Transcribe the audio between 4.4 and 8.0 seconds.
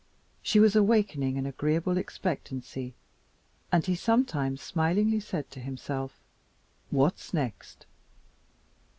smilingly said to himself, "What's next?"